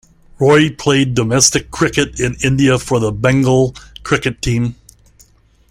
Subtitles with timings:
[0.39, 4.73] Roy played domestic cricket in India for the Bengal cricket team.